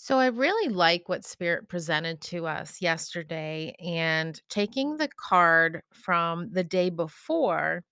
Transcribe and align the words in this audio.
So 0.00 0.18
I 0.20 0.26
really 0.26 0.72
like 0.72 1.08
what 1.08 1.24
Spirit 1.24 1.68
presented 1.68 2.20
to 2.20 2.46
us 2.46 2.80
yesterday 2.80 3.74
and 3.80 4.40
taking 4.48 4.96
the 4.96 5.08
card 5.08 5.82
from 5.92 6.52
the 6.52 6.62
day 6.62 6.88
before 6.88 7.82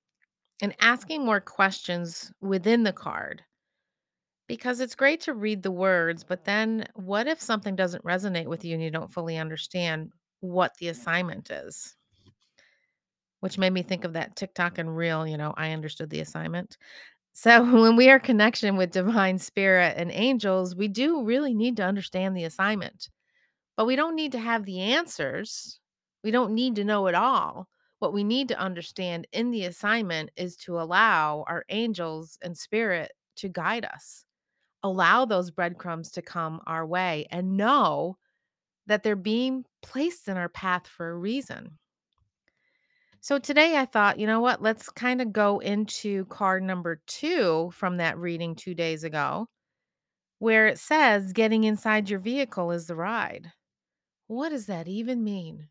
and 0.62 0.74
asking 0.80 1.24
more 1.24 1.40
questions 1.40 2.32
within 2.40 2.84
the 2.84 2.92
card. 2.92 3.42
Because 4.46 4.78
it's 4.78 4.94
great 4.94 5.20
to 5.22 5.34
read 5.34 5.64
the 5.64 5.72
words, 5.72 6.22
but 6.22 6.44
then 6.44 6.86
what 6.94 7.26
if 7.26 7.40
something 7.40 7.74
doesn't 7.74 8.04
resonate 8.04 8.46
with 8.46 8.64
you 8.64 8.74
and 8.74 8.82
you 8.82 8.90
don't 8.90 9.12
fully 9.12 9.36
understand 9.36 10.12
what 10.40 10.76
the 10.76 10.88
assignment 10.88 11.50
is? 11.50 11.96
Which 13.40 13.58
made 13.58 13.72
me 13.72 13.82
think 13.82 14.04
of 14.04 14.12
that 14.14 14.36
TikTok 14.36 14.78
and 14.78 14.96
reel, 14.96 15.26
you 15.26 15.36
know, 15.36 15.52
I 15.56 15.72
understood 15.72 16.10
the 16.10 16.20
assignment. 16.20 16.78
So 17.38 17.62
when 17.82 17.96
we 17.96 18.08
are 18.08 18.18
connection 18.18 18.76
with 18.76 18.92
divine 18.92 19.38
spirit 19.38 19.94
and 19.98 20.10
angels, 20.10 20.74
we 20.74 20.88
do 20.88 21.22
really 21.22 21.52
need 21.54 21.76
to 21.76 21.84
understand 21.84 22.34
the 22.34 22.44
assignment 22.44 23.10
But 23.76 23.86
we 23.86 23.96
don't 23.96 24.16
need 24.16 24.32
to 24.32 24.40
have 24.40 24.64
the 24.64 24.80
answers. 24.80 25.80
We 26.24 26.30
don't 26.32 26.54
need 26.54 26.76
to 26.76 26.84
know 26.84 27.08
it 27.08 27.14
all. 27.16 27.68
What 28.00 28.14
we 28.14 28.24
need 28.24 28.48
to 28.48 28.58
understand 28.60 29.26
in 29.32 29.50
the 29.50 29.66
assignment 29.66 30.30
is 30.36 30.56
to 30.58 30.80
allow 30.80 31.44
our 31.48 31.64
angels 31.70 32.38
and 32.42 32.56
spirit 32.56 33.12
to 33.36 33.48
guide 33.50 33.84
us. 33.86 34.24
Allow 34.82 35.26
those 35.26 35.50
breadcrumbs 35.50 36.12
to 36.12 36.22
come 36.22 36.60
our 36.66 36.86
way 36.86 37.26
and 37.30 37.56
know 37.56 38.18
that 38.86 39.02
they're 39.02 39.16
being 39.16 39.64
placed 39.82 40.28
in 40.28 40.36
our 40.38 40.48
path 40.50 40.86
for 40.88 41.10
a 41.10 41.16
reason. 41.16 41.78
So 43.26 43.40
today 43.40 43.76
I 43.76 43.86
thought, 43.86 44.20
you 44.20 44.26
know 44.28 44.38
what? 44.38 44.62
Let's 44.62 44.88
kind 44.88 45.20
of 45.20 45.32
go 45.32 45.58
into 45.58 46.26
card 46.26 46.62
number 46.62 47.00
two 47.08 47.72
from 47.74 47.96
that 47.96 48.16
reading 48.16 48.54
two 48.54 48.72
days 48.72 49.02
ago, 49.02 49.48
where 50.38 50.68
it 50.68 50.78
says 50.78 51.32
getting 51.32 51.64
inside 51.64 52.08
your 52.08 52.20
vehicle 52.20 52.70
is 52.70 52.86
the 52.86 52.94
ride. 52.94 53.50
What 54.28 54.50
does 54.50 54.66
that 54.66 54.86
even 54.86 55.24
mean? 55.24 55.66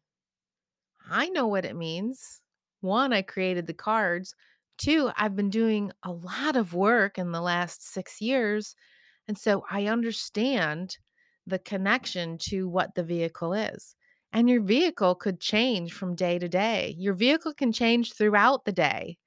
I 1.09 1.29
know 1.29 1.47
what 1.47 1.63
it 1.63 1.77
means. 1.77 2.41
One, 2.81 3.13
I 3.13 3.21
created 3.21 3.67
the 3.67 3.73
cards. 3.73 4.35
Two, 4.77 5.11
I've 5.15 5.37
been 5.37 5.49
doing 5.49 5.93
a 6.03 6.11
lot 6.11 6.57
of 6.57 6.73
work 6.73 7.17
in 7.17 7.31
the 7.31 7.39
last 7.39 7.89
six 7.89 8.19
years. 8.19 8.75
And 9.29 9.37
so 9.37 9.63
I 9.71 9.85
understand 9.85 10.97
the 11.47 11.59
connection 11.59 12.37
to 12.49 12.67
what 12.67 12.95
the 12.95 13.03
vehicle 13.03 13.53
is. 13.53 13.95
And 14.35 14.49
your 14.49 14.59
vehicle 14.59 15.15
could 15.15 15.39
change 15.39 15.93
from 15.93 16.13
day 16.13 16.37
to 16.37 16.49
day. 16.49 16.93
Your 16.97 17.13
vehicle 17.13 17.53
can 17.53 17.71
change 17.71 18.11
throughout 18.11 18.65
the 18.65 18.73
day. 18.73 19.17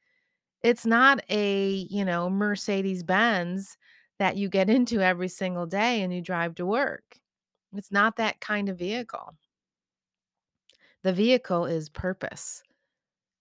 It's 0.63 0.85
not 0.85 1.23
a, 1.31 1.87
you 1.89 2.05
know, 2.05 2.29
Mercedes 2.29 3.03
Benz 3.03 3.79
that 4.19 4.37
you 4.37 4.51
get 4.51 4.69
into 4.77 5.01
every 5.01 5.29
single 5.29 5.65
day 5.65 6.03
and 6.03 6.13
you 6.13 6.21
drive 6.21 6.57
to 6.57 6.67
work. 6.67 7.19
It's 7.75 7.91
not 7.91 8.17
that 8.17 8.41
kind 8.41 8.69
of 8.69 8.79
vehicle. 8.79 9.35
The 11.05 11.15
vehicle 11.15 11.65
is 11.65 11.89
purpose. 11.89 12.63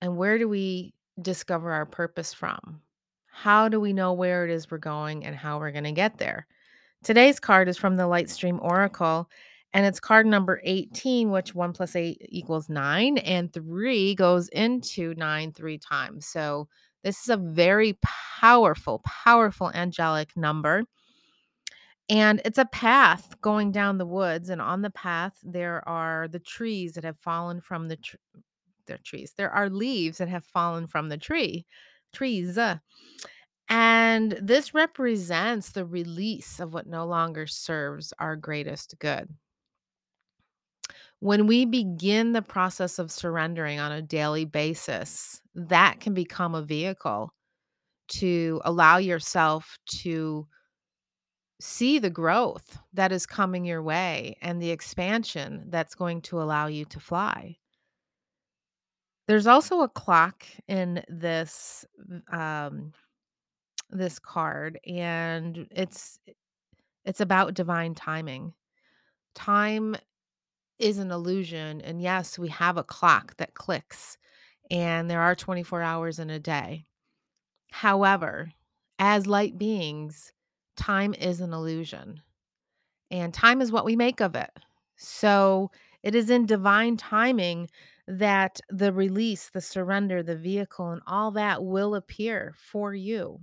And 0.01 0.15
where 0.15 0.37
do 0.37 0.47
we 0.47 0.93
discover 1.21 1.73
our 1.73 1.85
purpose 1.85 2.33
from? 2.33 2.79
How 3.25 3.67
do 3.67 3.81
we 3.81 3.91
know 3.91 4.13
where 4.13 4.45
it 4.45 4.51
is 4.51 4.71
we're 4.71 4.77
going 4.77 5.25
and 5.25 5.35
how 5.35 5.59
we're 5.59 5.71
going 5.71 5.83
to 5.83 5.91
get 5.91 6.17
there? 6.17 6.47
Today's 7.03 7.41
card 7.41 7.67
is 7.67 7.77
from 7.77 7.97
the 7.97 8.03
Lightstream 8.03 8.57
Oracle, 8.61 9.29
and 9.73 9.85
it's 9.85 9.99
card 9.99 10.25
number 10.25 10.61
18, 10.63 11.29
which 11.29 11.53
1 11.55 11.73
plus 11.73 11.95
8 11.95 12.25
equals 12.29 12.69
9, 12.69 13.17
and 13.19 13.51
3 13.53 14.15
goes 14.15 14.47
into 14.49 15.13
9 15.15 15.51
three 15.53 15.77
times. 15.77 16.25
So 16.27 16.67
this 17.03 17.21
is 17.21 17.29
a 17.29 17.37
very 17.37 17.97
powerful, 18.01 19.01
powerful 19.05 19.71
angelic 19.73 20.35
number. 20.35 20.83
And 22.09 22.41
it's 22.45 22.57
a 22.57 22.65
path 22.65 23.35
going 23.41 23.71
down 23.71 23.97
the 23.97 24.05
woods. 24.05 24.49
And 24.49 24.61
on 24.61 24.81
the 24.81 24.89
path, 24.89 25.37
there 25.43 25.87
are 25.87 26.27
the 26.29 26.39
trees 26.39 26.93
that 26.93 27.03
have 27.03 27.19
fallen 27.19 27.59
from 27.61 27.87
the 27.89 27.97
tr- 27.97 28.15
they're 28.85 28.99
trees. 29.03 29.33
There 29.35 29.51
are 29.51 29.69
leaves 29.69 30.17
that 30.19 30.29
have 30.29 30.45
fallen 30.45 30.87
from 30.87 31.09
the 31.09 31.17
tree. 31.17 31.65
Trees. 32.13 32.57
uh, 32.57 32.77
And 33.69 34.31
this 34.41 34.73
represents 34.73 35.71
the 35.71 35.85
release 35.85 36.59
of 36.61 36.73
what 36.73 36.87
no 36.87 37.05
longer 37.05 37.47
serves 37.47 38.13
our 38.19 38.37
greatest 38.37 38.95
good. 38.99 39.27
When 41.19 41.47
we 41.47 41.65
begin 41.65 42.33
the 42.33 42.41
process 42.41 42.99
of 42.99 43.11
surrendering 43.11 43.79
on 43.79 43.91
a 43.91 44.01
daily 44.01 44.45
basis, 44.45 45.41
that 45.55 45.99
can 45.99 46.13
become 46.13 46.53
a 46.53 46.61
vehicle 46.61 47.33
to 48.09 48.61
allow 48.63 48.97
yourself 48.97 49.77
to 50.01 50.47
see 51.59 51.97
the 51.97 52.09
growth 52.09 52.77
that 52.93 53.11
is 53.11 53.25
coming 53.25 53.65
your 53.65 53.81
way 53.81 54.37
and 54.41 54.61
the 54.61 54.69
expansion 54.69 55.65
that's 55.69 55.95
going 55.95 56.21
to 56.21 56.41
allow 56.41 56.67
you 56.67 56.85
to 56.85 56.99
fly. 56.99 57.57
There's 59.27 59.47
also 59.47 59.81
a 59.81 59.89
clock 59.89 60.45
in 60.67 61.03
this 61.09 61.85
um 62.31 62.93
this 63.89 64.19
card 64.19 64.79
and 64.85 65.67
it's 65.71 66.19
it's 67.05 67.21
about 67.21 67.53
divine 67.53 67.95
timing. 67.95 68.53
Time 69.33 69.95
is 70.79 70.97
an 70.99 71.11
illusion 71.11 71.81
and 71.81 72.01
yes, 72.01 72.37
we 72.37 72.49
have 72.49 72.77
a 72.77 72.83
clock 72.83 73.35
that 73.37 73.53
clicks 73.53 74.17
and 74.69 75.09
there 75.09 75.21
are 75.21 75.35
24 75.35 75.81
hours 75.81 76.19
in 76.19 76.29
a 76.29 76.39
day. 76.39 76.85
However, 77.71 78.51
as 78.99 79.27
light 79.27 79.57
beings, 79.57 80.33
time 80.75 81.13
is 81.13 81.41
an 81.41 81.53
illusion 81.53 82.21
and 83.09 83.33
time 83.33 83.61
is 83.61 83.71
what 83.71 83.85
we 83.85 83.95
make 83.95 84.19
of 84.21 84.35
it. 84.35 84.51
So, 84.97 85.71
it 86.03 86.15
is 86.15 86.29
in 86.29 86.45
divine 86.45 86.95
timing 86.97 87.69
that 88.07 88.61
the 88.69 88.93
release, 88.93 89.49
the 89.49 89.61
surrender, 89.61 90.23
the 90.23 90.35
vehicle 90.35 90.91
and 90.91 91.01
all 91.05 91.31
that 91.31 91.63
will 91.63 91.95
appear 91.95 92.55
for 92.57 92.93
you. 92.93 93.41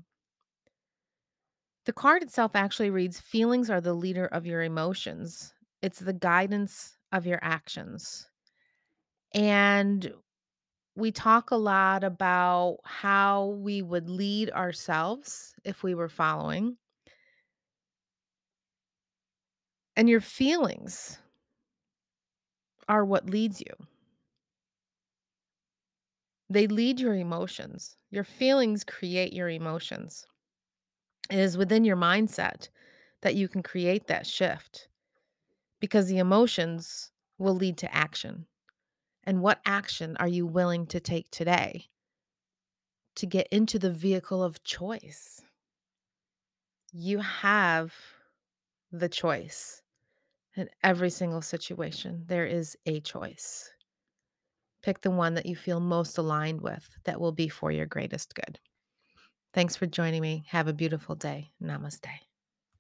The 1.84 1.92
card 1.92 2.22
itself 2.22 2.52
actually 2.54 2.90
reads 2.90 3.20
Feelings 3.20 3.68
are 3.68 3.80
the 3.80 3.92
leader 3.92 4.26
of 4.26 4.46
your 4.46 4.62
emotions, 4.62 5.52
it's 5.82 5.98
the 5.98 6.14
guidance 6.14 6.96
of 7.14 7.26
your 7.26 7.38
actions. 7.42 8.28
And 9.32 10.12
we 10.96 11.12
talk 11.12 11.52
a 11.52 11.56
lot 11.56 12.02
about 12.04 12.78
how 12.84 13.56
we 13.60 13.82
would 13.82 14.10
lead 14.10 14.50
ourselves 14.50 15.54
if 15.64 15.82
we 15.82 15.94
were 15.94 16.08
following. 16.08 16.76
And 19.96 20.08
your 20.08 20.20
feelings 20.20 21.18
are 22.88 23.04
what 23.04 23.30
leads 23.30 23.60
you, 23.60 23.86
they 26.50 26.66
lead 26.66 27.00
your 27.00 27.14
emotions. 27.14 27.96
Your 28.10 28.24
feelings 28.24 28.84
create 28.84 29.32
your 29.32 29.48
emotions. 29.48 30.26
It 31.30 31.38
is 31.38 31.56
within 31.56 31.84
your 31.84 31.96
mindset 31.96 32.68
that 33.22 33.34
you 33.34 33.48
can 33.48 33.62
create 33.62 34.08
that 34.08 34.26
shift 34.26 34.88
because 35.84 36.06
the 36.06 36.16
emotions 36.16 37.10
will 37.36 37.54
lead 37.54 37.76
to 37.76 37.94
action. 37.94 38.46
And 39.24 39.42
what 39.42 39.60
action 39.66 40.16
are 40.18 40.26
you 40.26 40.46
willing 40.46 40.86
to 40.86 40.98
take 40.98 41.30
today 41.30 41.90
to 43.16 43.26
get 43.26 43.46
into 43.50 43.78
the 43.78 43.90
vehicle 43.90 44.42
of 44.42 44.64
choice? 44.64 45.42
You 46.90 47.18
have 47.18 47.92
the 48.92 49.10
choice 49.10 49.82
in 50.56 50.70
every 50.82 51.10
single 51.10 51.42
situation. 51.42 52.24
There 52.28 52.46
is 52.46 52.78
a 52.86 53.00
choice. 53.00 53.70
Pick 54.82 55.02
the 55.02 55.10
one 55.10 55.34
that 55.34 55.44
you 55.44 55.54
feel 55.54 55.80
most 55.80 56.16
aligned 56.16 56.62
with 56.62 56.88
that 57.04 57.20
will 57.20 57.32
be 57.32 57.48
for 57.50 57.70
your 57.70 57.84
greatest 57.84 58.34
good. 58.34 58.58
Thanks 59.52 59.76
for 59.76 59.84
joining 59.84 60.22
me. 60.22 60.44
Have 60.48 60.66
a 60.66 60.72
beautiful 60.72 61.14
day. 61.14 61.50
Namaste. 61.62 62.08